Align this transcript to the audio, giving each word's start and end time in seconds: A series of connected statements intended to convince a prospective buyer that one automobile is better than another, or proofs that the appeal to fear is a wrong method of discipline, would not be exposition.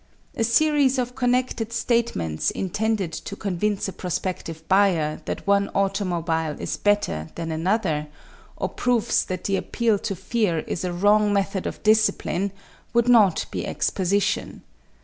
A 0.35 0.43
series 0.43 0.97
of 0.97 1.13
connected 1.13 1.71
statements 1.71 2.49
intended 2.49 3.13
to 3.13 3.35
convince 3.35 3.87
a 3.87 3.93
prospective 3.93 4.67
buyer 4.67 5.21
that 5.25 5.45
one 5.45 5.69
automobile 5.75 6.59
is 6.59 6.75
better 6.75 7.29
than 7.35 7.51
another, 7.51 8.07
or 8.57 8.67
proofs 8.69 9.23
that 9.23 9.43
the 9.43 9.57
appeal 9.57 9.99
to 9.99 10.15
fear 10.15 10.57
is 10.61 10.83
a 10.83 10.91
wrong 10.91 11.31
method 11.31 11.67
of 11.67 11.83
discipline, 11.83 12.51
would 12.93 13.07
not 13.07 13.45
be 13.51 13.63
exposition. 13.63 14.63